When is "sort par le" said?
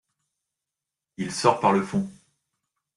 1.31-1.83